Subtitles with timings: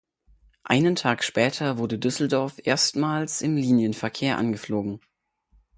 [0.63, 4.99] Einen Tag später wurde Düsseldorf erstmals im Linienverkehr angeflogen.